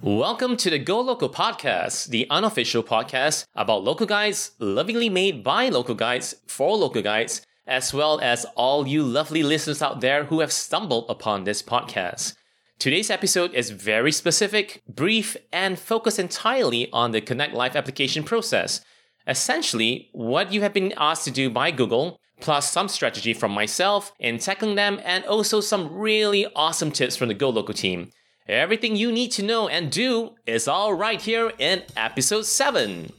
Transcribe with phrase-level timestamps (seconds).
[0.00, 5.70] Welcome to the Go Local podcast, the unofficial podcast about local guides, lovingly made by
[5.70, 10.38] local guides for local guides, as well as all you lovely listeners out there who
[10.38, 12.36] have stumbled upon this podcast.
[12.78, 18.80] Today's episode is very specific, brief, and focused entirely on the Connect Live application process.
[19.26, 24.12] Essentially, what you have been asked to do by Google, plus some strategy from myself
[24.20, 28.12] in tackling them, and also some really awesome tips from the Go Local team.
[28.48, 33.12] Everything you need to know and do is all right here in episode 7.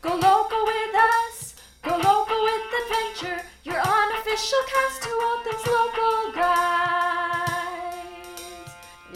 [0.00, 6.32] Go local with us, go local with adventure, your unofficial cast to all things local
[6.32, 6.72] guys.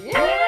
[0.05, 0.43] Yeah!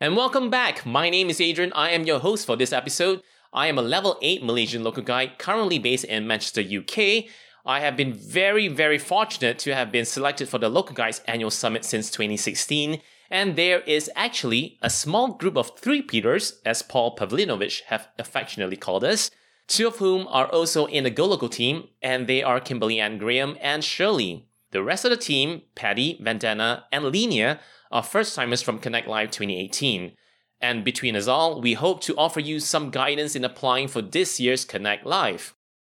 [0.00, 0.86] And welcome back.
[0.86, 1.72] My name is Adrian.
[1.72, 3.20] I am your host for this episode.
[3.52, 7.24] I am a level 8 Malaysian local guide currently based in Manchester, UK.
[7.66, 11.50] I have been very, very fortunate to have been selected for the Local Guides Annual
[11.50, 17.16] Summit since 2016, and there is actually a small group of three Peters, as Paul
[17.16, 19.30] Pavlinovich have affectionately called us,
[19.66, 23.16] two of whom are also in the Go Local team, and they are Kimberly Ann
[23.16, 24.46] Graham and Shirley.
[24.72, 29.30] The rest of the team, Patty, Vandana, and Linnea, are first timers from Connect Live
[29.30, 30.12] 2018.
[30.60, 34.38] And between us all, we hope to offer you some guidance in applying for this
[34.38, 35.54] year's Connect Live.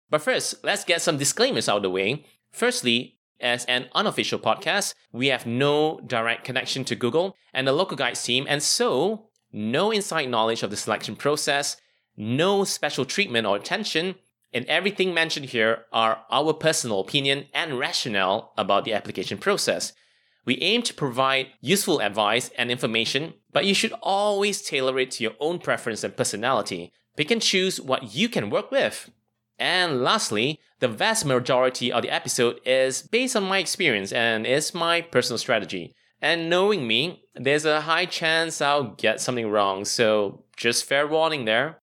[0.10, 2.26] But first, let's get some disclaimers out of the way.
[2.52, 7.96] Firstly, as an unofficial podcast, we have no direct connection to Google and the local
[7.96, 11.78] guides team, and so no inside knowledge of the selection process,
[12.18, 14.16] no special treatment or attention,
[14.52, 19.94] and everything mentioned here are our personal opinion and rationale about the application process.
[20.46, 25.24] We aim to provide useful advice and information, but you should always tailor it to
[25.24, 26.92] your own preference and personality.
[27.16, 29.12] Pick and choose what you can work with.
[29.60, 34.74] And lastly, the vast majority of the episode is based on my experience and is
[34.74, 35.94] my personal strategy.
[36.22, 41.46] And knowing me, there's a high chance I'll get something wrong, so just fair warning
[41.46, 41.80] there.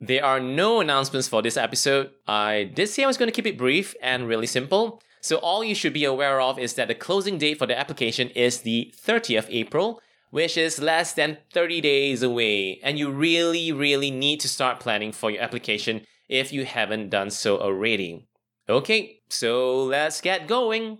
[0.00, 2.10] There are no announcements for this episode.
[2.26, 5.02] I did say I was going to keep it brief and really simple.
[5.20, 8.30] So all you should be aware of is that the closing date for the application
[8.30, 12.80] is the 30th April, which is less than 30 days away.
[12.82, 17.28] And you really, really need to start planning for your application if you haven't done
[17.28, 18.24] so already.
[18.68, 20.98] Okay, so let's get going.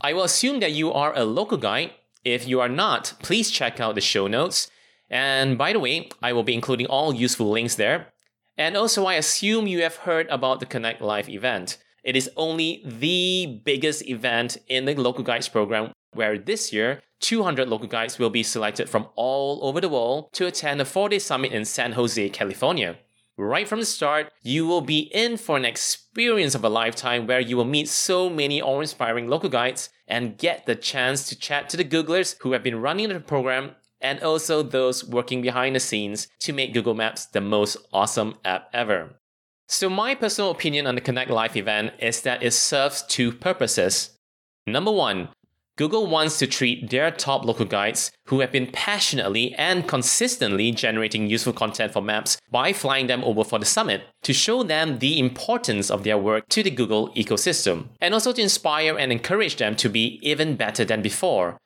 [0.00, 1.92] I will assume that you are a local guide.
[2.24, 4.70] If you are not, please check out the show notes.
[5.10, 8.12] And by the way, I will be including all useful links there.
[8.56, 11.78] And also, I assume you have heard about the Connect Live event.
[12.02, 17.68] It is only the biggest event in the Local Guides program, where this year 200
[17.68, 21.18] local guides will be selected from all over the world to attend a four day
[21.18, 22.96] summit in San Jose, California.
[23.36, 27.38] Right from the start, you will be in for an experience of a lifetime where
[27.38, 31.68] you will meet so many awe inspiring local guides and get the chance to chat
[31.68, 35.80] to the Googlers who have been running the program and also those working behind the
[35.80, 39.10] scenes to make Google Maps the most awesome app ever.
[39.68, 44.18] So, my personal opinion on the Connect Live event is that it serves two purposes.
[44.66, 45.28] Number one,
[45.78, 51.30] Google wants to treat their top local guides who have been passionately and consistently generating
[51.30, 55.20] useful content for maps by flying them over for the summit to show them the
[55.20, 59.76] importance of their work to the Google ecosystem, and also to inspire and encourage them
[59.76, 61.56] to be even better than before.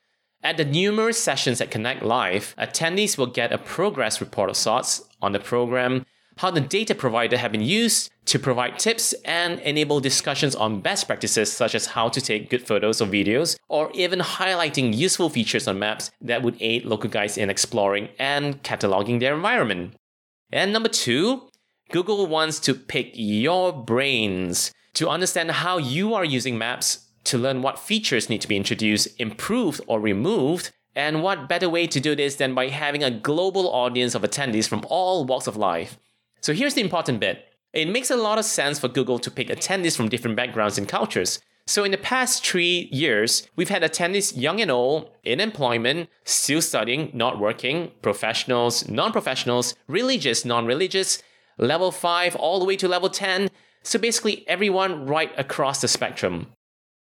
[0.42, 5.08] At the numerous sessions at Connect Live, attendees will get a progress report of sorts
[5.22, 6.04] on the program,
[6.36, 11.06] how the data provider have been used to provide tips and enable discussions on best
[11.06, 15.66] practices such as how to take good photos or videos, or even highlighting useful features
[15.66, 19.94] on maps that would aid local guides in exploring and cataloging their environment.
[20.50, 21.48] And number two,
[21.90, 27.62] Google wants to pick your brains to understand how you are using maps to learn
[27.62, 30.70] what features need to be introduced, improved, or removed.
[30.94, 34.68] And what better way to do this than by having a global audience of attendees
[34.68, 35.98] from all walks of life?
[36.42, 37.46] So here's the important bit.
[37.72, 40.88] It makes a lot of sense for Google to pick attendees from different backgrounds and
[40.88, 41.40] cultures.
[41.68, 46.60] So in the past three years, we've had attendees young and old, in employment, still
[46.60, 51.22] studying, not working, professionals, non-professionals, religious, non-religious,
[51.58, 53.48] level 5 all the way to level 10.
[53.84, 56.48] So basically everyone right across the spectrum.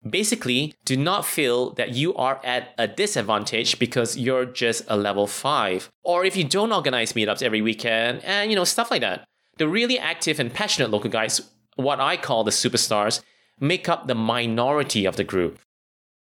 [0.08, 5.28] Basically, do not feel that you are at a disadvantage because you're just a level
[5.28, 5.90] 5.
[6.04, 9.26] Or if you don't organize meetups every weekend and you know stuff like that.
[9.60, 11.42] The really active and passionate local guys,
[11.76, 13.22] what I call the superstars,
[13.60, 15.60] make up the minority of the group.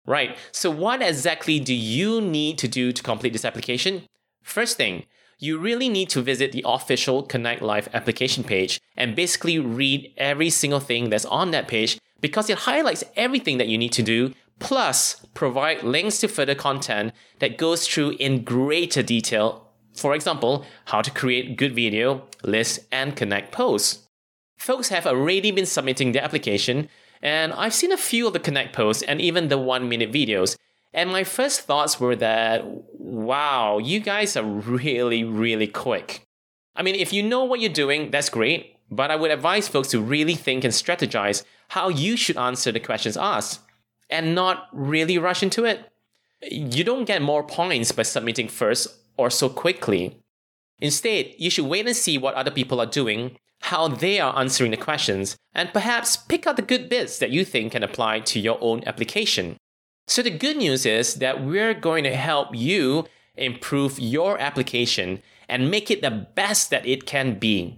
[0.06, 4.04] Right, so what exactly do you need to do to complete this application?
[4.44, 5.06] First thing,
[5.40, 10.50] you really need to visit the official Connect Live application page and basically read every
[10.50, 14.34] single thing that's on that page because it highlights everything that you need to do,
[14.60, 19.71] plus provide links to further content that goes through in greater detail.
[19.96, 24.08] For example, how to create good video, list, and connect posts.
[24.58, 26.90] Folks have already been submitting their application,
[27.22, 30.56] and I've seen a few of the connect posts and even the one minute videos.
[30.94, 36.26] And my first thoughts were that, wow, you guys are really, really quick.
[36.76, 39.90] I mean, if you know what you're doing, that's great, but I would advise folks
[39.90, 43.62] to really think and strategize how you should answer the questions asked
[44.10, 45.90] and not really rush into it.
[46.42, 48.88] You don't get more points by submitting first
[49.22, 50.18] or so quickly.
[50.80, 54.72] Instead, you should wait and see what other people are doing, how they are answering
[54.72, 58.40] the questions, and perhaps pick out the good bits that you think can apply to
[58.40, 59.58] your own application.
[60.08, 65.70] So, the good news is that we're going to help you improve your application and
[65.70, 67.78] make it the best that it can be.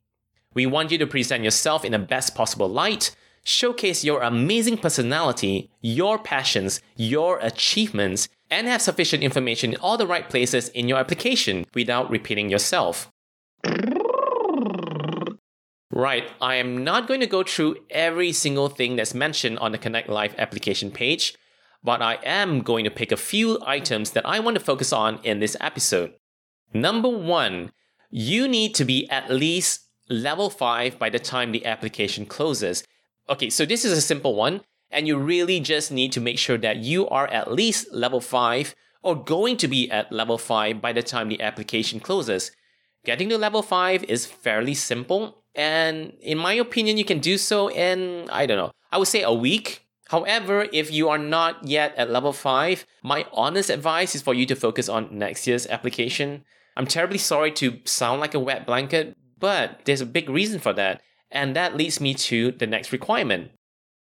[0.53, 5.69] We want you to present yourself in the best possible light showcase your amazing personality,
[5.81, 10.97] your passions, your achievements, and have sufficient information in all the right places in your
[10.97, 13.11] application without repeating yourself.
[15.95, 19.77] Right, I am not going to go through every single thing that's mentioned on the
[19.77, 21.35] Connect Live application page,
[21.83, 25.19] but I am going to pick a few items that I want to focus on
[25.23, 26.13] in this episode.
[26.73, 27.71] Number one,
[28.09, 32.83] you need to be at least level 5 by the time the application closes.
[33.29, 34.61] Okay, so this is a simple one,
[34.91, 38.75] and you really just need to make sure that you are at least level 5
[39.01, 42.51] or going to be at level 5 by the time the application closes.
[43.05, 47.69] Getting to level 5 is fairly simple, and in my opinion, you can do so
[47.69, 49.85] in, I don't know, I would say a week.
[50.09, 54.45] However, if you are not yet at level 5, my honest advice is for you
[54.47, 56.43] to focus on next year's application.
[56.75, 60.73] I'm terribly sorry to sound like a wet blanket, but there's a big reason for
[60.73, 61.01] that.
[61.33, 63.51] And that leads me to the next requirement.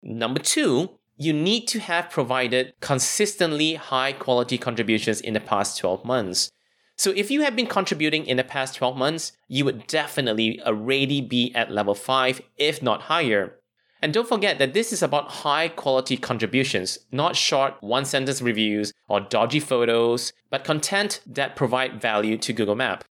[0.03, 6.05] Number two, you need to have provided consistently high quality contributions in the past 12
[6.05, 6.51] months.
[6.97, 11.21] So if you have been contributing in the past 12 months, you would definitely already
[11.21, 13.61] be at level 5, if not higher.
[14.03, 18.93] And don't forget that this is about high quality contributions, not short one sentence reviews
[19.09, 23.05] or dodgy photos, but content that provide value to Google Map.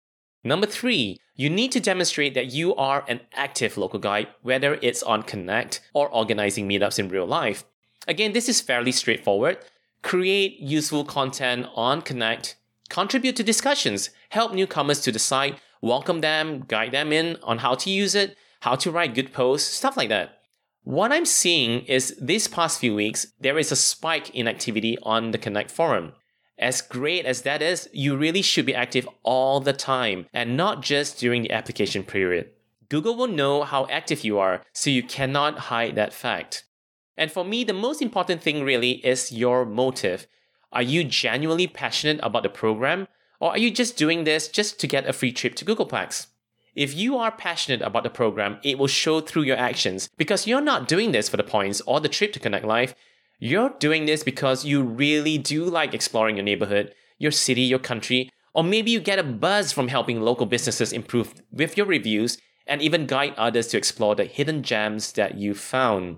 [0.44, 5.04] Number three, you need to demonstrate that you are an active local guide, whether it's
[5.04, 7.64] on Connect or organizing meetups in real life.
[8.08, 9.58] Again, this is fairly straightforward.
[10.02, 12.56] Create useful content on Connect,
[12.90, 17.76] contribute to discussions, help newcomers to the site, welcome them, guide them in on how
[17.76, 20.40] to use it, how to write good posts, stuff like that.
[20.84, 25.32] What I'm seeing is these past few weeks, there is a spike in activity on
[25.32, 26.14] the Connect forum.
[26.60, 30.82] As great as that is, you really should be active all the time and not
[30.82, 32.50] just during the application period.
[32.90, 36.64] Google will know how active you are, so you cannot hide that fact.
[37.18, 40.26] And for me, the most important thing really is your motive.
[40.72, 43.08] Are you genuinely passionate about the program,
[43.40, 46.28] or are you just doing this just to get a free trip to Googleplex?
[46.76, 50.62] If you are passionate about the program, it will show through your actions because you're
[50.62, 52.94] not doing this for the points or the trip to Connect Live.
[53.40, 58.30] You're doing this because you really do like exploring your neighborhood, your city, your country,
[58.54, 62.82] or maybe you get a buzz from helping local businesses improve with your reviews and
[62.82, 66.18] even guide others to explore the hidden gems that you found.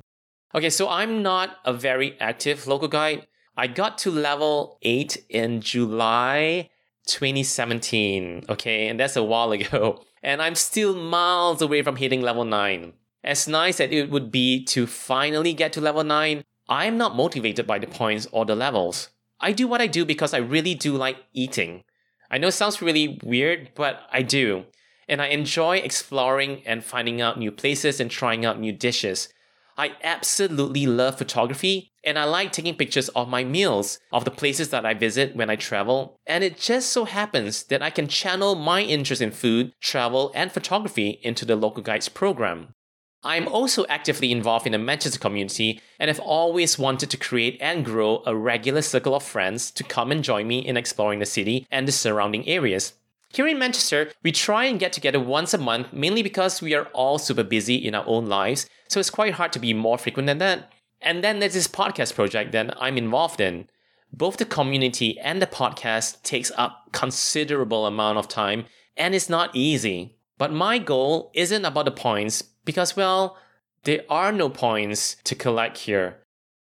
[0.56, 3.28] Okay, so I'm not a very active local guide.
[3.58, 6.70] I got to level 8 in July
[7.08, 10.04] 2017, okay, and that's a while ago.
[10.22, 12.92] And I'm still miles away from hitting level 9.
[13.24, 17.66] As nice as it would be to finally get to level 9, I'm not motivated
[17.66, 19.10] by the points or the levels.
[19.40, 21.84] I do what I do because I really do like eating.
[22.30, 24.66] I know it sounds really weird, but I do.
[25.08, 29.30] And I enjoy exploring and finding out new places and trying out new dishes.
[29.80, 34.70] I absolutely love photography and I like taking pictures of my meals, of the places
[34.70, 36.20] that I visit when I travel.
[36.28, 40.52] And it just so happens that I can channel my interest in food, travel, and
[40.52, 42.76] photography into the Local Guides program.
[43.24, 47.84] I'm also actively involved in the Manchester community and have always wanted to create and
[47.84, 51.68] grow a regular circle of friends to come and join me in exploring the city
[51.70, 52.94] and the surrounding areas.
[53.32, 56.86] Here in Manchester, we try and get together once a month mainly because we are
[56.94, 60.28] all super busy in our own lives, so it's quite hard to be more frequent
[60.28, 60.72] than that.
[61.02, 63.70] And then there's this podcast project that I'm involved in.
[64.12, 68.66] Both the community and the podcast takes up a considerable amount of time
[68.98, 70.16] and it's not easy.
[70.38, 73.38] But my goal isn't about the points because, well,
[73.84, 76.18] there are no points to collect here.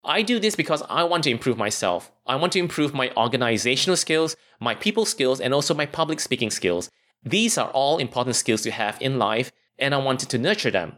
[0.04, 2.10] I do this because I want to improve myself.
[2.26, 6.50] I want to improve my organizational skills, my people skills, and also my public speaking
[6.50, 6.90] skills.
[7.22, 10.94] These are all important skills to have in life, and I wanted to nurture them.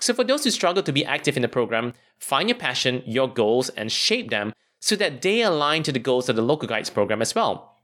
[0.00, 3.28] So, for those who struggle to be active in the program, find your passion, your
[3.28, 6.90] goals, and shape them so that they align to the goals of the Local Guides
[6.90, 7.76] program as well.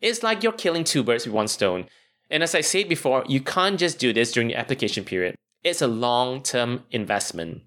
[0.00, 1.86] It's like you're killing two birds with one stone.
[2.30, 5.36] And as I said before, you can't just do this during the application period.
[5.64, 7.62] It's a long term investment.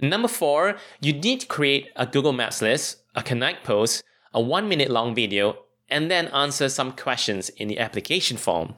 [0.00, 4.68] Number four, you need to create a Google Maps list, a Connect post, a one
[4.68, 5.56] minute long video,
[5.88, 8.74] and then answer some questions in the application form.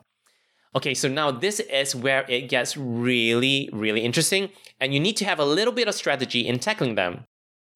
[0.74, 4.48] Okay, so now this is where it gets really, really interesting,
[4.80, 7.24] and you need to have a little bit of strategy in tackling them.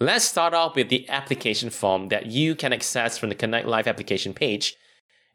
[0.01, 3.87] Let's start off with the application form that you can access from the Connect Live
[3.87, 4.77] application page.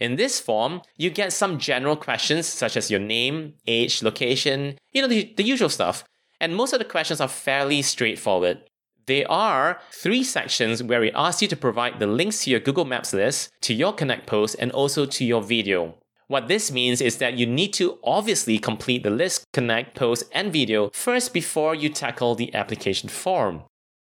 [0.01, 4.99] In this form, you get some general questions such as your name, age, location, you
[4.99, 6.03] know, the, the usual stuff.
[6.39, 8.63] And most of the questions are fairly straightforward.
[9.05, 12.85] There are three sections where we ask you to provide the links to your Google
[12.85, 15.93] Maps list, to your Connect post, and also to your video.
[16.27, 20.51] What this means is that you need to obviously complete the list, connect, post, and
[20.51, 23.65] video first before you tackle the application form.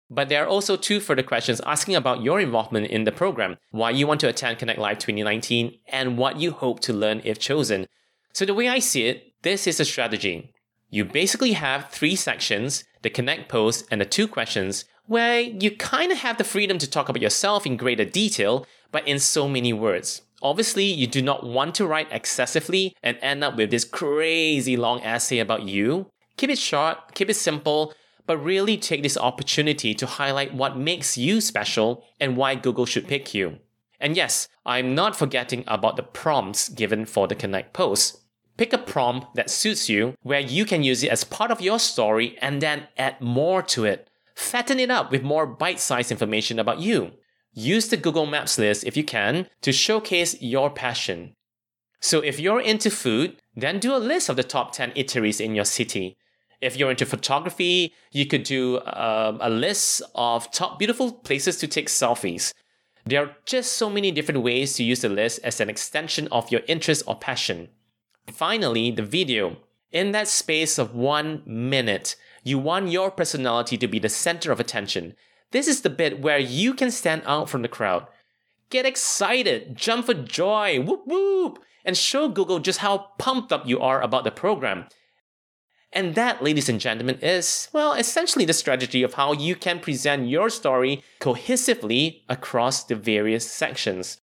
[0.10, 3.92] But there are also two further questions asking about your involvement in the program, why
[3.92, 7.88] you want to attend Connect Live 2019, and what you hope to learn if chosen.
[8.34, 10.54] So, the way I see it, this is a strategy.
[10.90, 16.12] You basically have three sections the Connect post and the two questions, where you kind
[16.12, 19.74] of have the freedom to talk about yourself in greater detail, but in so many
[19.74, 20.22] words.
[20.42, 25.02] Obviously, you do not want to write excessively and end up with this crazy long
[25.02, 26.08] essay about you.
[26.38, 27.94] Keep it short, keep it simple,
[28.26, 33.08] but really take this opportunity to highlight what makes you special and why Google should
[33.08, 33.60] pick you.
[34.00, 38.20] And yes, I'm not forgetting about the prompts given for the Connect post.
[38.58, 41.80] Pick a prompt that suits you where you can use it as part of your
[41.80, 44.10] story and then add more to it.
[44.36, 47.12] Fatten it up with more bite sized information about you.
[47.54, 51.36] Use the Google Maps list if you can to showcase your passion.
[52.00, 55.56] So if you're into food, then do a list of the top 10 eateries in
[55.56, 56.18] your city.
[56.64, 61.68] If you're into photography, you could do um, a list of top beautiful places to
[61.68, 62.54] take selfies.
[63.06, 66.50] There are just so many different ways to use the list as an extension of
[66.54, 67.68] your interest or passion.
[68.32, 69.58] Finally, the video.
[69.92, 74.62] In that space of one minute, you want your personality to be the center of
[74.62, 75.16] attention.
[75.52, 78.08] This is the bit where you can stand out from the crowd.
[78.70, 83.82] Get excited, jump for joy, whoop whoop, and show Google just how pumped up you
[83.82, 84.86] are about the program.
[85.96, 90.28] And that, ladies and gentlemen, is, well, essentially the strategy of how you can present
[90.28, 94.20] your story cohesively across the various sections.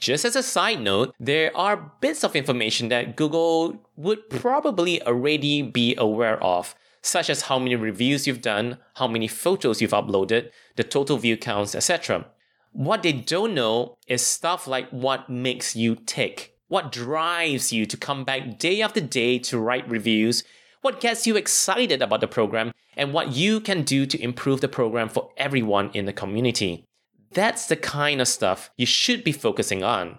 [0.00, 5.62] Just as a side note, there are bits of information that Google would probably already
[5.62, 10.50] be aware of, such as how many reviews you've done, how many photos you've uploaded,
[10.74, 12.26] the total view counts, etc.
[12.72, 17.96] What they don't know is stuff like what makes you tick, what drives you to
[17.96, 20.42] come back day after day to write reviews,
[20.82, 24.68] what gets you excited about the program, and what you can do to improve the
[24.68, 26.84] program for everyone in the community.
[27.32, 30.18] That's the kind of stuff you should be focusing on.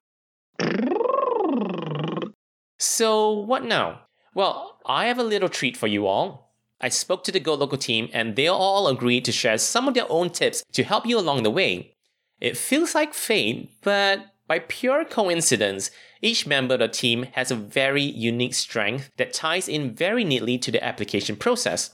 [2.80, 4.02] So, what now?
[4.34, 6.56] Well, I have a little treat for you all.
[6.82, 9.94] I spoke to the Go Local team and they all agreed to share some of
[9.94, 11.96] their own tips to help you along the way.
[12.42, 15.92] It feels like fate, but by pure coincidence,
[16.24, 20.58] each member of the team has a very unique strength that ties in very neatly
[20.58, 21.92] to the application process.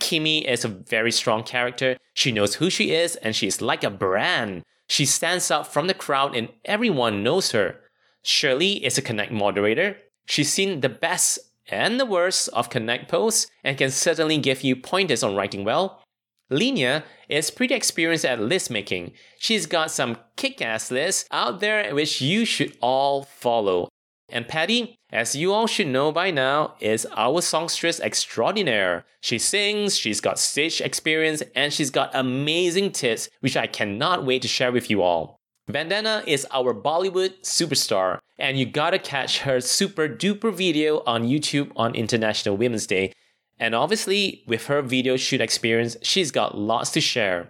[0.00, 1.96] Kimmy is a very strong character.
[2.12, 4.64] She knows who she is and she is like a brand.
[4.88, 7.76] She stands out from the crowd and everyone knows her.
[8.22, 9.96] Shirley is a Connect moderator.
[10.26, 14.74] She's seen the best and the worst of Connect posts and can certainly give you
[14.74, 16.02] pointers on writing well.
[16.50, 19.12] Linnea is pretty experienced at list making.
[19.38, 23.88] She's got some kick ass lists out there which you should all follow.
[24.30, 29.04] And Patty, as you all should know by now, is our songstress extraordinaire.
[29.22, 34.42] She sings, she's got stage experience, and she's got amazing tips, which I cannot wait
[34.42, 35.38] to share with you all.
[35.70, 41.72] Vandana is our Bollywood superstar, and you gotta catch her super duper video on YouTube
[41.76, 43.12] on International Women's Day.
[43.60, 47.48] And obviously, with her video shoot experience, she's got lots to share.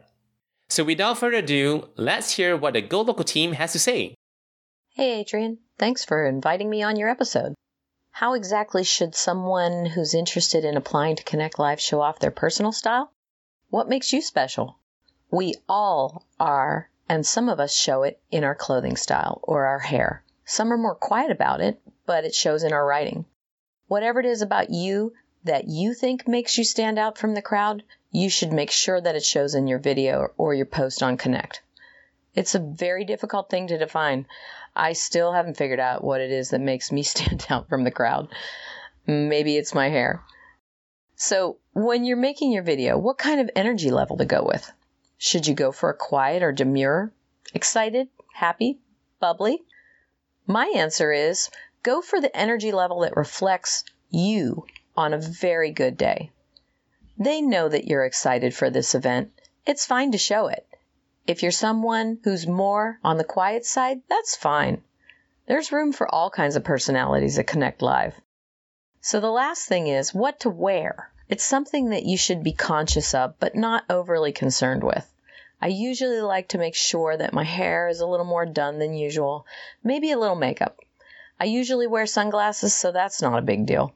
[0.70, 4.14] So without further ado, let's hear what the Go Local team has to say.
[4.90, 5.58] Hey, Adrian.
[5.78, 7.54] Thanks for inviting me on your episode.
[8.10, 12.72] How exactly should someone who's interested in applying to Connect Live show off their personal
[12.72, 13.12] style?
[13.68, 14.78] What makes you special?
[15.30, 19.78] We all are and some of us show it in our clothing style or our
[19.78, 20.22] hair.
[20.44, 23.24] Some are more quiet about it, but it shows in our writing.
[23.86, 25.12] Whatever it is about you
[25.44, 29.16] that you think makes you stand out from the crowd, you should make sure that
[29.16, 31.62] it shows in your video or your post on Connect.
[32.34, 34.26] It's a very difficult thing to define.
[34.74, 37.90] I still haven't figured out what it is that makes me stand out from the
[37.90, 38.28] crowd.
[39.06, 40.22] Maybe it's my hair.
[41.16, 44.70] So, when you're making your video, what kind of energy level to go with?
[45.16, 47.12] Should you go for a quiet or demure?
[47.54, 48.08] Excited?
[48.32, 48.78] Happy?
[49.18, 49.62] Bubbly?
[50.46, 51.50] My answer is
[51.82, 54.64] go for the energy level that reflects you
[54.98, 56.28] on a very good day.
[57.16, 59.30] They know that you're excited for this event.
[59.64, 60.66] It's fine to show it.
[61.24, 64.82] If you're someone who's more on the quiet side, that's fine.
[65.46, 68.20] There's room for all kinds of personalities at Connect Live.
[69.00, 71.12] So the last thing is what to wear.
[71.28, 75.08] It's something that you should be conscious of, but not overly concerned with.
[75.62, 78.94] I usually like to make sure that my hair is a little more done than
[78.94, 79.46] usual,
[79.84, 80.80] maybe a little makeup.
[81.38, 83.94] I usually wear sunglasses, so that's not a big deal.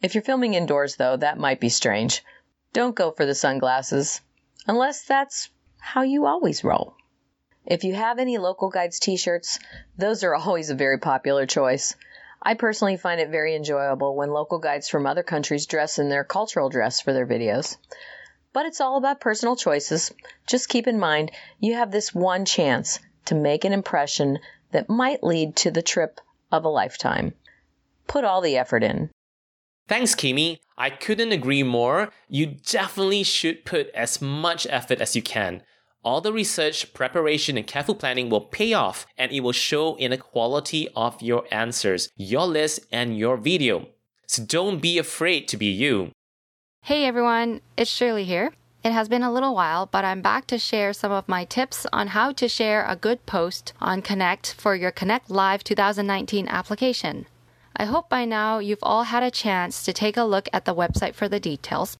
[0.00, 2.24] If you're filming indoors, though, that might be strange.
[2.72, 4.20] Don't go for the sunglasses,
[4.66, 6.94] unless that's how you always roll.
[7.66, 9.58] If you have any local guides t shirts,
[9.96, 11.96] those are always a very popular choice.
[12.40, 16.22] I personally find it very enjoyable when local guides from other countries dress in their
[16.22, 17.76] cultural dress for their videos.
[18.52, 20.14] But it's all about personal choices.
[20.46, 24.38] Just keep in mind you have this one chance to make an impression
[24.70, 26.20] that might lead to the trip
[26.52, 27.34] of a lifetime.
[28.06, 29.10] Put all the effort in.
[29.88, 30.60] Thanks, Kimi.
[30.76, 32.10] I couldn't agree more.
[32.28, 35.62] You definitely should put as much effort as you can.
[36.04, 40.10] All the research, preparation, and careful planning will pay off, and it will show in
[40.10, 43.88] the quality of your answers, your list, and your video.
[44.26, 46.12] So don't be afraid to be you.
[46.82, 48.52] Hey everyone, it's Shirley here.
[48.84, 51.86] It has been a little while, but I'm back to share some of my tips
[51.92, 57.26] on how to share a good post on Connect for your Connect Live 2019 application.
[57.80, 60.74] I hope by now you've all had a chance to take a look at the
[60.74, 61.96] website for the details.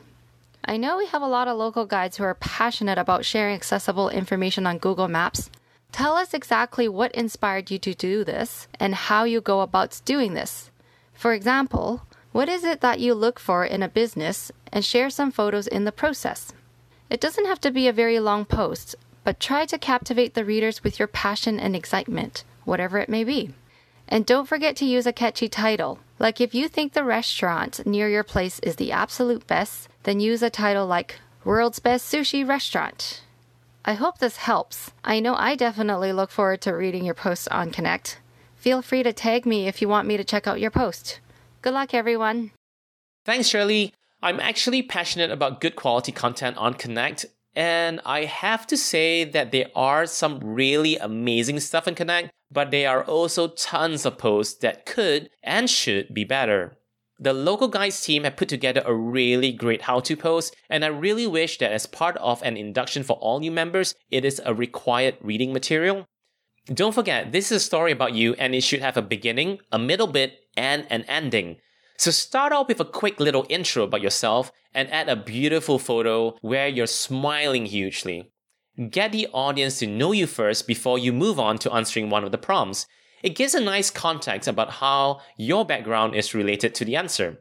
[0.65, 4.09] I know we have a lot of local guides who are passionate about sharing accessible
[4.09, 5.51] information on Google Maps.
[5.93, 10.33] Tell us exactly what inspired you to do this and how you go about doing
[10.33, 10.71] this.
[11.13, 12.01] For example,
[12.33, 15.85] what is it that you look for in a business and share some photos in
[15.85, 16.55] the process?
[17.11, 20.83] It doesn't have to be a very long post, but try to captivate the readers
[20.83, 23.55] with your passion and excitement, whatever it may be.
[24.09, 25.98] And don't forget to use a catchy title.
[26.18, 30.42] Like if you think the restaurant near your place is the absolute best, then use
[30.42, 33.22] a title like World's Best Sushi Restaurant.
[33.85, 34.90] I hope this helps.
[35.05, 38.18] I know I definitely look forward to reading your posts on Connect.
[38.57, 41.20] Feel free to tag me if you want me to check out your post.
[41.62, 42.50] Good luck, everyone.
[43.24, 43.92] Thanks, Shirley.
[44.22, 47.26] I'm actually passionate about good quality content on Connect,
[47.57, 52.71] and I have to say that there are some really amazing stuff in Connect, but
[52.71, 56.77] there are also tons of posts that could and should be better.
[57.19, 60.88] The local guides team have put together a really great how to post, and I
[60.88, 64.55] really wish that as part of an induction for all new members, it is a
[64.55, 66.05] required reading material.
[66.66, 69.79] Don't forget, this is a story about you, and it should have a beginning, a
[69.79, 71.57] middle bit, and an ending.
[71.97, 76.37] So start off with a quick little intro about yourself and add a beautiful photo
[76.43, 78.31] where you're smiling hugely.
[78.91, 82.33] Get the audience to know you first before you move on to answering one of
[82.33, 82.87] the prompts.
[83.23, 87.39] It gives a nice context about how your background is related to the answer.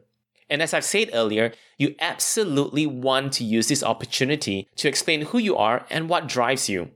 [0.48, 5.38] And as I've said earlier, you absolutely want to use this opportunity to explain who
[5.38, 6.92] you are and what drives you.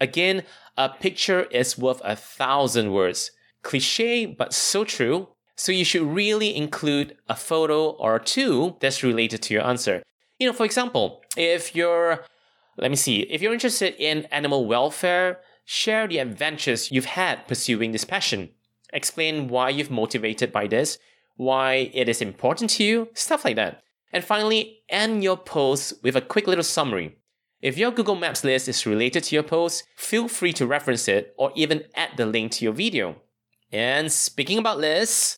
[0.00, 0.44] Again,
[0.76, 3.32] a picture is worth a thousand words.
[3.62, 5.28] Cliche, but so true.
[5.60, 10.02] So you should really include a photo or two that's related to your answer.
[10.38, 12.24] You know, for example, if you're,
[12.78, 17.92] let me see, if you're interested in animal welfare, share the adventures you've had pursuing
[17.92, 18.48] this passion.
[18.94, 20.96] Explain why you've motivated by this,
[21.36, 23.82] why it is important to you, stuff like that.
[24.14, 27.18] And finally, end your post with a quick little summary.
[27.60, 31.34] If your Google Maps list is related to your post, feel free to reference it
[31.36, 33.16] or even add the link to your video.
[33.70, 35.36] And speaking about lists,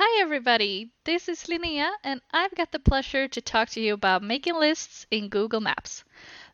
[0.00, 0.92] Hi, everybody.
[1.02, 5.08] This is Linnea, and I've got the pleasure to talk to you about making lists
[5.10, 6.04] in Google Maps.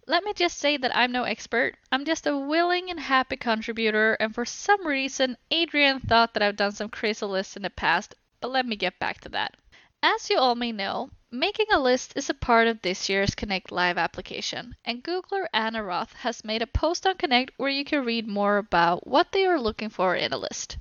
[0.06, 1.76] Let me just say that I'm no expert.
[1.92, 6.56] I'm just a willing and happy contributor, and for some reason, Adrian thought that I've
[6.56, 9.54] done some crazy lists in the past, but let me get back to that.
[10.02, 13.70] As you all may know, making a list is a part of this year's Connect
[13.70, 18.06] Live application, and Googler Anna Roth has made a post on Connect where you can
[18.06, 20.78] read more about what they are looking for in a list.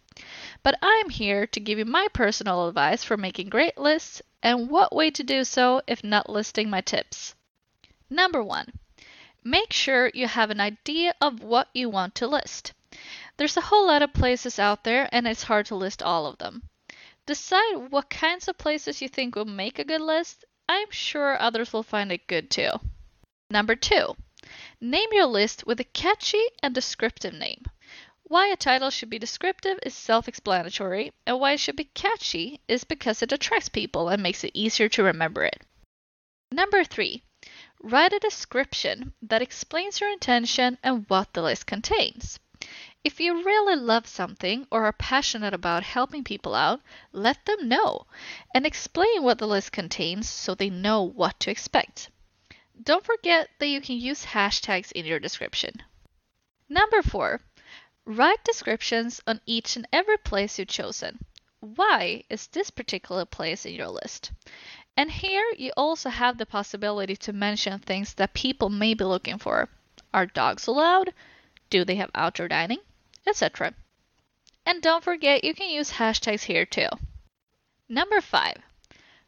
[0.64, 4.96] But I'm here to give you my personal advice for making great lists and what
[4.96, 7.36] way to do so if not listing my tips.
[8.10, 8.80] Number one,
[9.44, 12.72] make sure you have an idea of what you want to list.
[13.36, 16.38] There's a whole lot of places out there and it's hard to list all of
[16.38, 16.70] them.
[17.26, 20.46] Decide what kinds of places you think will make a good list.
[20.70, 22.70] I'm sure others will find it good too.
[23.50, 24.16] Number two,
[24.80, 27.64] name your list with a catchy and descriptive name.
[28.34, 32.62] Why a title should be descriptive is self explanatory, and why it should be catchy
[32.68, 35.62] is because it attracts people and makes it easier to remember it.
[36.52, 37.22] Number three,
[37.80, 42.40] write a description that explains your intention and what the list contains.
[43.04, 48.08] If you really love something or are passionate about helping people out, let them know
[48.56, 52.10] and explain what the list contains so they know what to expect.
[52.82, 55.84] Don't forget that you can use hashtags in your description.
[56.68, 57.40] Number four,
[58.06, 61.26] write descriptions on each and every place you've chosen.
[61.60, 64.32] Why is this particular place in your list?
[64.96, 69.38] And here you also have the possibility to mention things that people may be looking
[69.38, 69.70] for.
[70.14, 71.14] Are dogs allowed?
[71.70, 72.80] Do they have outdoor dining?
[73.26, 73.74] etc.
[74.66, 76.90] And don't forget you can use hashtags here too.
[77.88, 78.58] Number 5.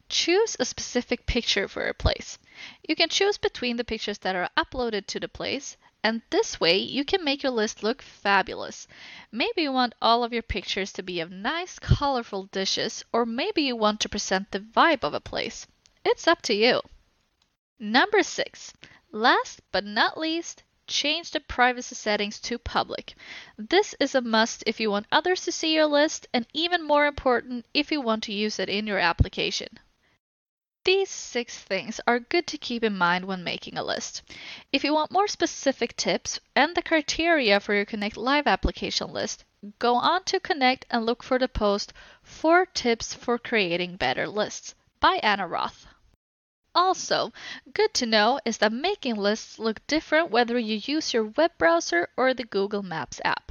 [0.08, 2.38] Choose a specific picture for your place.
[2.86, 6.76] You can choose between the pictures that are uploaded to the place, and this way
[6.76, 8.86] you can make your list look fabulous.
[9.32, 13.62] Maybe you want all of your pictures to be of nice, colorful dishes, or maybe
[13.62, 15.66] you want to present the vibe of a place.
[16.04, 16.80] It's up to you.
[17.80, 18.72] Number 6.
[19.10, 23.16] Last but not least, change the privacy settings to public.
[23.58, 27.06] This is a must if you want others to see your list, and even more
[27.06, 29.80] important if you want to use it in your application.
[30.86, 34.22] These six things are good to keep in mind when making a list.
[34.70, 39.44] If you want more specific tips and the criteria for your Connect Live application list,
[39.80, 44.76] go on to Connect and look for the post 4 Tips for Creating Better Lists
[45.00, 45.88] by Anna Roth.
[46.72, 47.32] Also,
[47.72, 52.10] good to know is that making lists look different whether you use your web browser
[52.16, 53.50] or the Google Maps app.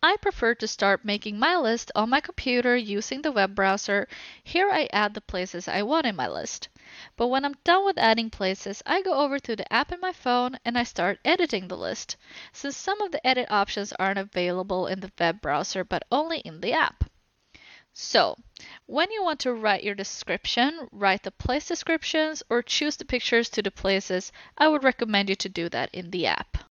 [0.00, 4.06] I prefer to start making my list on my computer using the web browser.
[4.44, 6.68] Here I add the places I want in my list.
[7.16, 10.12] But when I'm done with adding places, I go over to the app in my
[10.12, 12.16] phone and I start editing the list,
[12.52, 16.60] since some of the edit options aren't available in the web browser but only in
[16.60, 17.10] the app.
[17.92, 18.36] So,
[18.86, 23.48] when you want to write your description, write the place descriptions or choose the pictures
[23.48, 26.67] to the places, I would recommend you to do that in the app.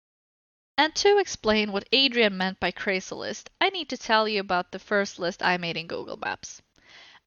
[0.78, 4.72] And to explain what Adrian meant by crazy list, I need to tell you about
[4.72, 6.62] the first list I made in Google Maps.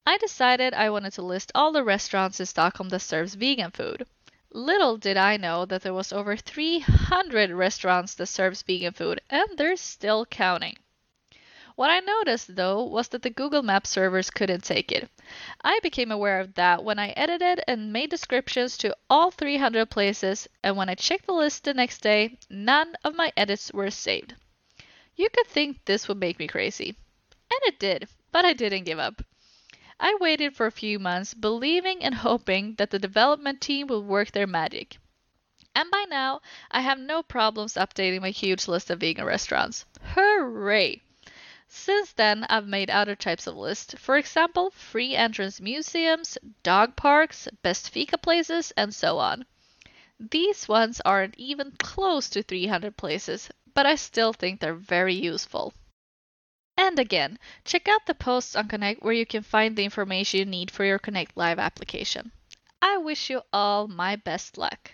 [0.07, 4.07] I decided I wanted to list all the restaurants in Stockholm that serves vegan food.
[4.51, 9.47] Little did I know that there was over 300 restaurants that serves vegan food and
[9.57, 10.77] they're still counting.
[11.79, 15.09] What I noticed, though, was that the Google Maps servers couldn't take it.
[15.63, 20.49] I became aware of that when I edited and made descriptions to all 300 places,
[20.65, 24.35] and when I checked the list the next day, none of my edits were saved.
[25.15, 26.97] You could think this would make me crazy.
[27.49, 29.23] And it did, but I didn't give up.
[30.01, 34.33] I waited for a few months, believing and hoping that the development team would work
[34.33, 34.99] their magic.
[35.77, 36.41] And by now,
[36.73, 39.85] I have no problems updating my huge list of vegan restaurants.
[40.03, 41.03] Hooray!
[41.71, 43.95] Since then, I've made other types of lists.
[43.99, 49.45] For example, free entrance museums, dog parks, best fika places, and so on.
[50.19, 55.75] These ones aren't even close to 300 places, but I still think they're very useful.
[56.79, 60.47] And again, check out the posts on Connect where you can find the information you
[60.47, 62.33] need for your Connect Live application.
[62.81, 64.93] I wish you all my best luck.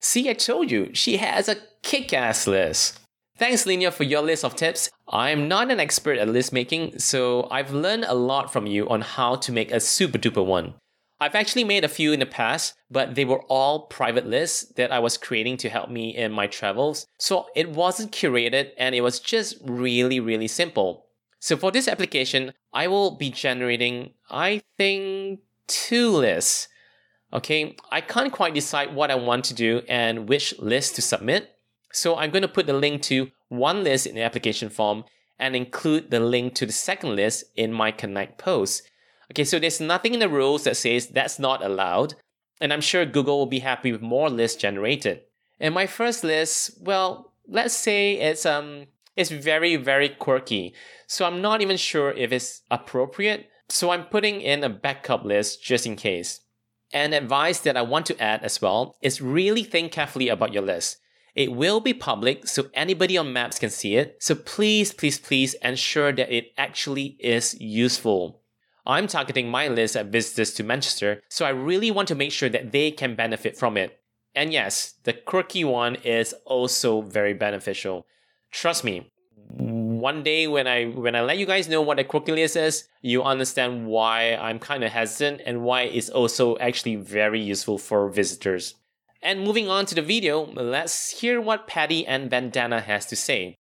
[0.00, 3.00] See, I told you, she has a kick ass list.
[3.36, 4.90] Thanks, Linnea, for your list of tips.
[5.08, 9.00] I'm not an expert at list making, so I've learned a lot from you on
[9.00, 10.74] how to make a super duper one.
[11.20, 14.92] I've actually made a few in the past, but they were all private lists that
[14.92, 17.06] I was creating to help me in my travels.
[17.18, 21.06] So it wasn't curated and it was just really, really simple.
[21.40, 26.68] So for this application, I will be generating, I think, two lists.
[27.32, 31.53] Okay, I can't quite decide what I want to do and which list to submit.
[31.94, 35.04] So I'm going to put the link to one list in the application form
[35.38, 38.82] and include the link to the second list in my Connect post.
[39.30, 42.14] Okay, so there's nothing in the rules that says that's not allowed,
[42.60, 45.20] and I'm sure Google will be happy with more lists generated.
[45.60, 50.74] And my first list, well, let's say it's um it's very very quirky.
[51.06, 53.48] So I'm not even sure if it's appropriate.
[53.68, 56.40] So I'm putting in a backup list just in case.
[56.92, 60.62] And advice that I want to add as well is really think carefully about your
[60.62, 60.98] list.
[61.34, 64.16] It will be public so anybody on Maps can see it.
[64.20, 68.40] So please, please, please ensure that it actually is useful.
[68.86, 72.50] I'm targeting my list at visitors to Manchester, so I really want to make sure
[72.50, 73.98] that they can benefit from it.
[74.34, 78.06] And yes, the quirky one is also very beneficial.
[78.50, 79.10] Trust me,
[79.56, 82.88] one day when I when I let you guys know what a quirky list is,
[83.00, 88.10] you understand why I'm kind of hesitant and why it's also actually very useful for
[88.10, 88.74] visitors.
[89.24, 93.56] And moving on to the video, let's hear what Patty and Vandana has to say.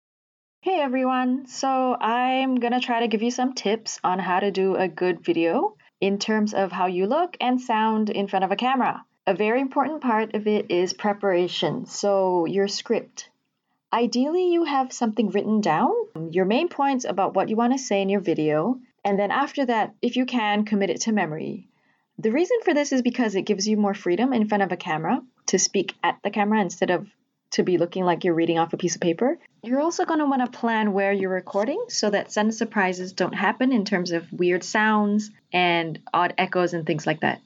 [0.61, 4.77] Hey everyone, so I'm gonna try to give you some tips on how to do
[4.77, 8.57] a good video in terms of how you look and sound in front of a
[8.57, 9.05] camera.
[9.27, 13.29] A very important part of it is preparation, so your script.
[13.93, 15.93] Ideally, you have something written down,
[16.31, 19.67] your main points about what you want to say in your video, and then after
[19.67, 21.68] that, if you can, commit it to memory.
[22.19, 24.77] The reason for this is because it gives you more freedom in front of a
[24.77, 27.07] camera to speak at the camera instead of
[27.51, 29.39] to be looking like you're reading off a piece of paper.
[29.63, 33.35] You're also going to want to plan where you're recording so that sudden surprises don't
[33.35, 37.41] happen in terms of weird sounds and odd echoes and things like that.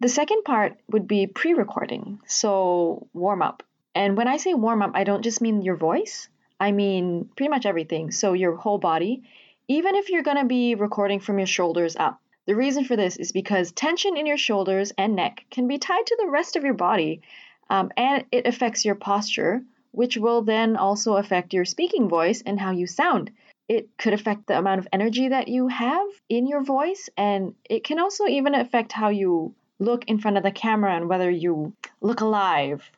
[0.00, 3.62] The second part would be pre recording, so warm up.
[3.94, 7.50] And when I say warm up, I don't just mean your voice, I mean pretty
[7.50, 8.10] much everything.
[8.10, 9.22] So your whole body,
[9.68, 12.20] even if you're going to be recording from your shoulders up.
[12.46, 16.06] The reason for this is because tension in your shoulders and neck can be tied
[16.06, 17.22] to the rest of your body
[17.70, 22.58] um, and it affects your posture, which will then also affect your speaking voice and
[22.58, 23.30] how you sound.
[23.68, 27.84] It could affect the amount of energy that you have in your voice, and it
[27.84, 31.72] can also even affect how you look in front of the camera and whether you
[32.00, 32.90] look alive.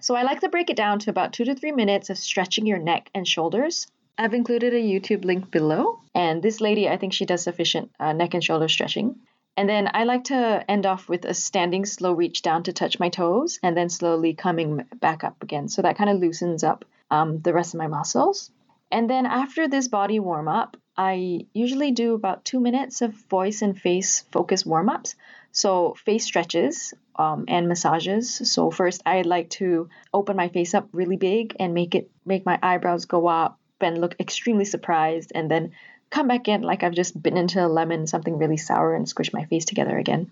[0.00, 2.66] So, I like to break it down to about two to three minutes of stretching
[2.66, 3.86] your neck and shoulders.
[4.20, 8.12] I've included a YouTube link below, and this lady, I think she does sufficient uh,
[8.12, 9.16] neck and shoulder stretching.
[9.56, 13.00] And then I like to end off with a standing slow reach down to touch
[13.00, 15.68] my toes and then slowly coming back up again.
[15.68, 18.50] So that kind of loosens up um, the rest of my muscles.
[18.92, 23.62] And then after this body warm up, I usually do about two minutes of voice
[23.62, 25.14] and face focus warm ups.
[25.52, 28.50] So face stretches um, and massages.
[28.52, 32.44] So first, I like to open my face up really big and make it make
[32.44, 35.72] my eyebrows go up and look extremely surprised, and then
[36.10, 39.32] come back in like I've just bitten into a lemon, something really sour, and squish
[39.32, 40.30] my face together again.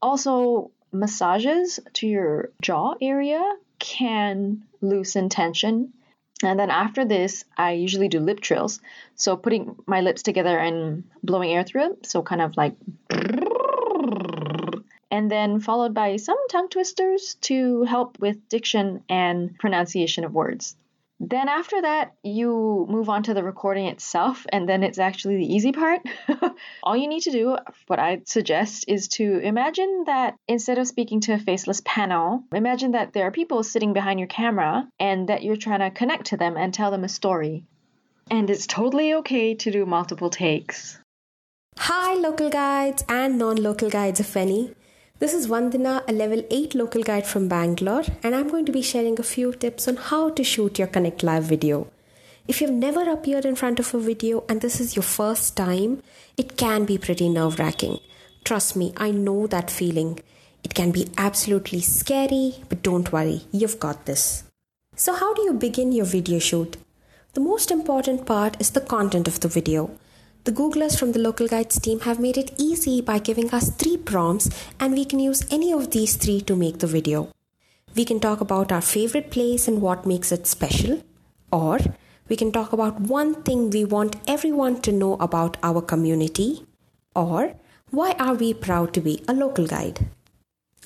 [0.00, 3.42] Also, massages to your jaw area
[3.78, 5.92] can loosen tension.
[6.42, 8.80] And then after this, I usually do lip trills.
[9.14, 12.06] So putting my lips together and blowing air through it.
[12.06, 12.74] So kind of like.
[15.10, 20.76] And then followed by some tongue twisters to help with diction and pronunciation of words.
[21.18, 25.54] Then after that, you move on to the recording itself, and then it's actually the
[25.54, 26.02] easy part.
[26.82, 31.20] All you need to do, what I suggest, is to imagine that instead of speaking
[31.22, 35.42] to a faceless panel, imagine that there are people sitting behind your camera and that
[35.42, 37.64] you're trying to connect to them and tell them a story.
[38.30, 40.98] And it's totally okay to do multiple takes.
[41.78, 44.74] Hi, local guides and non local guides, if any.
[45.18, 48.82] This is Vandana, a level 8 local guide from Bangalore, and I'm going to be
[48.82, 51.86] sharing a few tips on how to shoot your Connect Live video.
[52.46, 56.02] If you've never appeared in front of a video and this is your first time,
[56.36, 57.98] it can be pretty nerve wracking.
[58.44, 60.20] Trust me, I know that feeling.
[60.62, 64.44] It can be absolutely scary, but don't worry, you've got this.
[64.96, 66.76] So, how do you begin your video shoot?
[67.32, 69.92] The most important part is the content of the video.
[70.46, 73.96] The Googlers from the Local Guides team have made it easy by giving us three
[73.96, 77.30] prompts, and we can use any of these three to make the video.
[77.96, 81.02] We can talk about our favorite place and what makes it special,
[81.50, 81.80] or
[82.28, 86.64] we can talk about one thing we want everyone to know about our community,
[87.16, 87.56] or
[87.90, 90.06] why are we proud to be a local guide.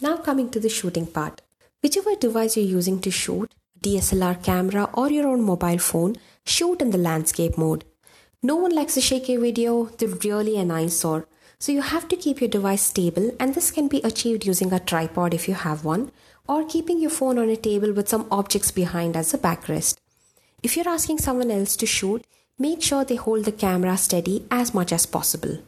[0.00, 1.42] Now, coming to the shooting part.
[1.82, 6.92] Whichever device you're using to shoot, DSLR camera or your own mobile phone, shoot in
[6.92, 7.84] the landscape mode.
[8.42, 11.26] No one likes a shaky video, they're really an eyesore.
[11.58, 14.80] So you have to keep your device stable, and this can be achieved using a
[14.80, 16.10] tripod if you have one,
[16.48, 19.98] or keeping your phone on a table with some objects behind as a backrest.
[20.62, 22.24] If you're asking someone else to shoot,
[22.58, 25.58] make sure they hold the camera steady as much as possible.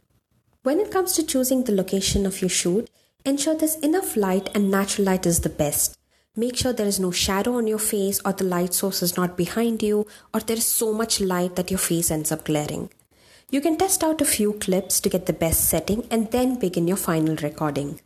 [0.62, 2.88] When it comes to choosing the location of your shoot,
[3.26, 5.98] ensure there's enough light and natural light is the best.
[6.34, 9.36] Make sure there is no shadow on your face or the light source is not
[9.36, 12.88] behind you or there is so much light that your face ends up glaring.
[13.50, 16.88] You can test out a few clips to get the best setting and then begin
[16.88, 18.00] your final recording.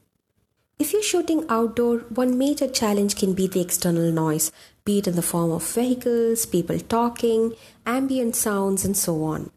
[0.77, 4.51] If you're shooting outdoor, one major challenge can be the external noise,
[4.85, 7.55] be it in the form of vehicles, people talking,
[7.87, 9.53] ambient sounds, and so on.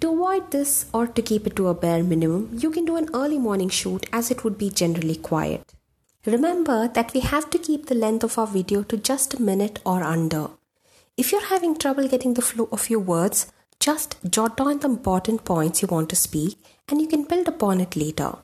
[0.00, 3.10] To avoid this or to keep it to a bare minimum, you can do an
[3.12, 5.73] early morning shoot as it would be generally quiet.
[6.26, 9.78] Remember that we have to keep the length of our video to just a minute
[9.84, 10.48] or under.
[11.18, 15.44] If you're having trouble getting the flow of your words, just jot down the important
[15.44, 16.56] points you want to speak
[16.88, 18.36] and you can build upon it later.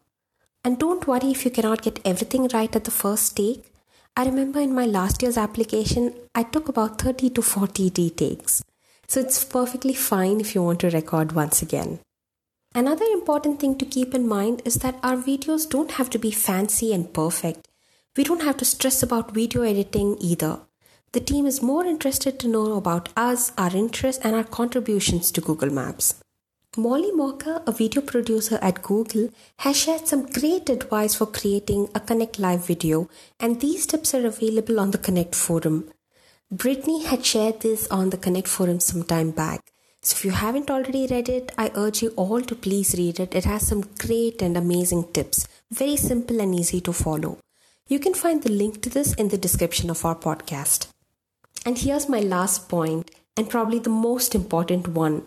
[0.63, 3.73] And don't worry if you cannot get everything right at the first take.
[4.15, 8.63] I remember in my last year's application, I took about 30 to 40 retakes.
[9.09, 12.01] So it's perfectly fine if you want to record once again.
[12.75, 16.31] Another important thing to keep in mind is that our videos don't have to be
[16.31, 17.67] fancy and perfect.
[18.17, 20.61] We don't have to stress about video editing either.
[21.13, 25.41] The team is more interested to know about us, our interests, and our contributions to
[25.41, 26.21] Google Maps.
[26.77, 32.01] Molly Mocker, a video producer at Google, has shared some great advice for creating a
[32.01, 35.93] Connect Live video, and these tips are available on the Connect forum.
[36.51, 39.61] Brittany had shared this on the Connect forum some time back.
[40.03, 43.37] So if you haven't already read it, I urge you all to please read it.
[43.37, 47.39] It has some great and amazing tips, very simple and easy to follow.
[47.91, 50.87] You can find the link to this in the description of our podcast.
[51.67, 55.27] And here's my last point, and probably the most important one.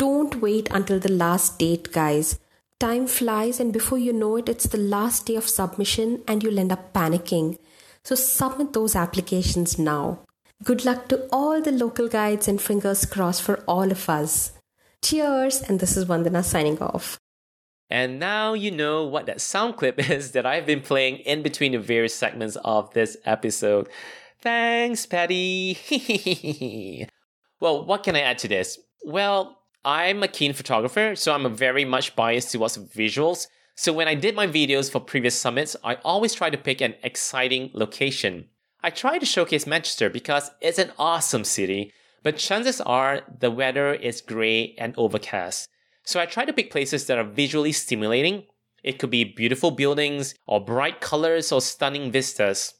[0.00, 2.40] Don't wait until the last date, guys.
[2.80, 6.58] Time flies, and before you know it, it's the last day of submission, and you'll
[6.58, 7.56] end up panicking.
[8.02, 10.24] So, submit those applications now.
[10.64, 14.50] Good luck to all the local guides, and fingers crossed for all of us.
[15.02, 17.20] Cheers, and this is Vandana signing off.
[17.92, 21.72] And now you know what that sound clip is that I've been playing in between
[21.72, 23.86] the various segments of this episode.
[24.40, 25.76] Thanks, Patty.
[27.60, 28.78] well, what can I add to this?
[29.04, 33.46] Well, I'm a keen photographer, so I'm very much biased towards visuals.
[33.74, 36.94] So when I did my videos for previous summits, I always try to pick an
[37.02, 38.46] exciting location.
[38.82, 43.92] I try to showcase Manchester because it's an awesome city, but chances are the weather
[43.92, 45.68] is grey and overcast.
[46.04, 48.44] So I try to pick places that are visually stimulating.
[48.82, 52.74] It could be beautiful buildings, or bright colors, or stunning vistas.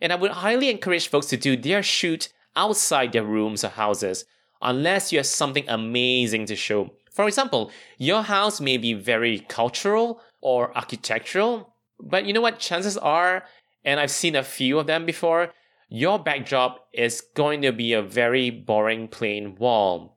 [0.00, 4.24] And I would highly encourage folks to do their shoot outside their rooms or houses
[4.60, 6.92] unless you have something amazing to show.
[7.10, 12.58] For example, your house may be very cultural or architectural, but you know what?
[12.58, 13.44] Chances are,
[13.84, 15.52] and I've seen a few of them before,
[15.88, 20.16] your backdrop is going to be a very boring plain wall.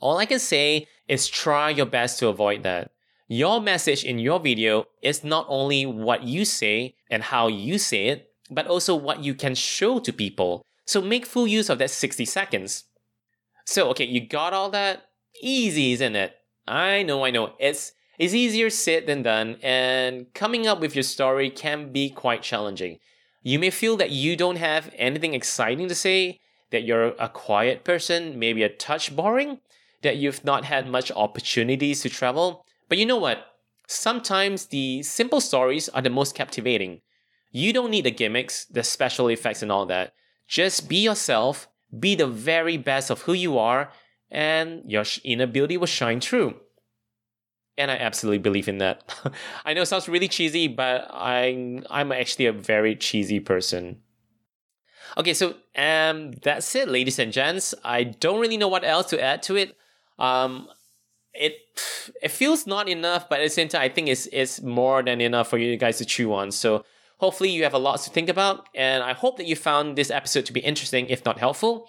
[0.00, 2.90] All I can say is try your best to avoid that.
[3.28, 8.08] Your message in your video is not only what you say and how you say
[8.08, 10.62] it, but also what you can show to people.
[10.84, 12.84] So make full use of that 60 seconds.
[13.64, 15.04] So, okay, you got all that?
[15.40, 16.34] Easy, isn't it?
[16.66, 17.54] I know, I know.
[17.58, 22.42] It's it's easier said than done, and coming up with your story can be quite
[22.42, 22.98] challenging.
[23.42, 27.84] You may feel that you don't have anything exciting to say, that you're a quiet
[27.84, 29.58] person, maybe a touch boring,
[30.02, 32.64] that you've not had much opportunities to travel.
[32.88, 33.46] But you know what?
[33.86, 37.00] Sometimes the simple stories are the most captivating.
[37.50, 40.14] You don't need the gimmicks, the special effects, and all that.
[40.46, 43.90] Just be yourself be the very best of who you are,
[44.30, 46.54] and your inner beauty will shine through.
[47.76, 49.14] And I absolutely believe in that.
[49.64, 54.00] I know it sounds really cheesy, but I'm I'm actually a very cheesy person.
[55.16, 57.74] Okay, so um that's it, ladies and gents.
[57.84, 59.76] I don't really know what else to add to it.
[60.18, 60.68] Um
[61.34, 61.54] it
[62.22, 65.20] it feels not enough, but at the same time, I think it's it's more than
[65.20, 66.50] enough for you guys to chew on.
[66.50, 66.84] So
[67.22, 70.10] Hopefully, you have a lot to think about, and I hope that you found this
[70.10, 71.88] episode to be interesting, if not helpful.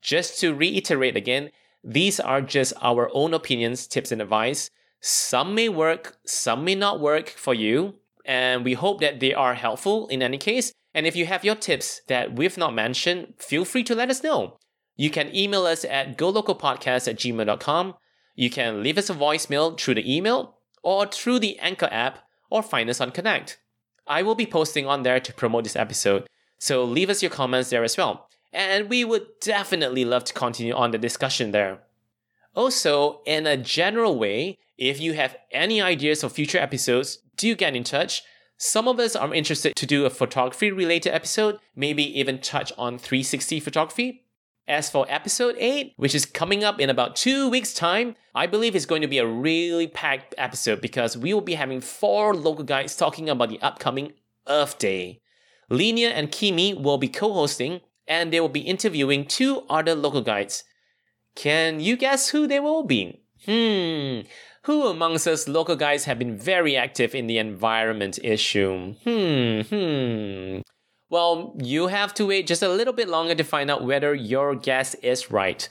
[0.00, 1.50] Just to reiterate again,
[1.84, 4.70] these are just our own opinions, tips, and advice.
[5.02, 9.52] Some may work, some may not work for you, and we hope that they are
[9.52, 10.72] helpful in any case.
[10.94, 14.22] And if you have your tips that we've not mentioned, feel free to let us
[14.22, 14.60] know.
[15.00, 17.94] You can email us at golocalpodcast at gmail.com.
[18.34, 22.18] You can leave us a voicemail through the email or through the Anchor app
[22.50, 23.58] or find us on Connect.
[24.06, 26.26] I will be posting on there to promote this episode,
[26.58, 28.28] so leave us your comments there as well.
[28.52, 31.78] And we would definitely love to continue on the discussion there.
[32.54, 37.74] Also, in a general way, if you have any ideas for future episodes, do get
[37.74, 38.22] in touch.
[38.58, 42.98] Some of us are interested to do a photography related episode, maybe even touch on
[42.98, 44.24] 360 photography.
[44.68, 48.76] As for episode 8, which is coming up in about two weeks' time, I believe
[48.76, 52.64] it's going to be a really packed episode because we will be having four local
[52.64, 54.12] guides talking about the upcoming
[54.46, 55.20] Earth Day.
[55.70, 60.20] Linnea and Kimi will be co hosting and they will be interviewing two other local
[60.20, 60.64] guides.
[61.34, 63.22] Can you guess who they will be?
[63.46, 64.28] Hmm.
[64.64, 68.94] Who amongst us local guides have been very active in the environment issue?
[69.04, 70.60] Hmm, hmm.
[71.10, 74.54] Well, you have to wait just a little bit longer to find out whether your
[74.54, 75.68] guess is right.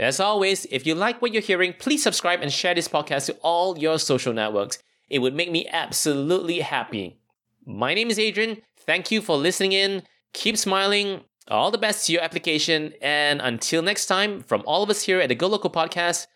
[0.00, 3.34] As always, if you like what you're hearing, please subscribe and share this podcast to
[3.34, 4.80] all your social networks.
[5.08, 7.20] It would make me absolutely happy.
[7.64, 8.62] My name is Adrian.
[8.76, 10.02] Thank you for listening in.
[10.32, 11.20] Keep smiling.
[11.46, 12.94] All the best to your application.
[13.00, 16.26] And until next time, from all of us here at the Go Local Podcast,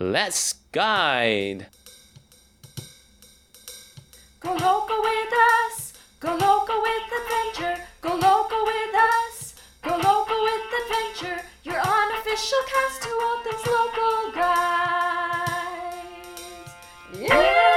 [0.00, 1.68] let's guide.
[4.40, 5.95] Go local with us.
[6.26, 9.54] Go local with adventure, go local with us.
[9.80, 14.50] Go local with adventure, your unofficial cast to all things local guys.
[17.16, 17.75] Yeah!